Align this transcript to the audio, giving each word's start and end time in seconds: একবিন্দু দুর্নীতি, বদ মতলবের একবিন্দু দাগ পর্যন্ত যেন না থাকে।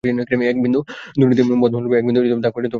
একবিন্দু 0.51 0.79
দুর্নীতি, 1.19 1.41
বদ 1.61 1.71
মতলবের 1.73 1.97
একবিন্দু 1.99 2.19
দাগ 2.19 2.25
পর্যন্ত 2.25 2.33
যেন 2.33 2.39
না 2.39 2.53
থাকে। 2.55 2.69